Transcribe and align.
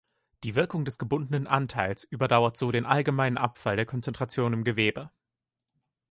Die 0.43 0.55
Wirkung 0.55 0.83
des 0.83 0.97
gebundenen 0.97 1.45
Anteils 1.45 2.05
überdauert 2.05 2.57
so 2.57 2.71
den 2.71 2.87
allgemeinen 2.87 3.37
Abfall 3.37 3.75
der 3.75 3.85
Konzentration 3.85 4.51
im 4.51 4.63
Gewebe. 4.63 5.11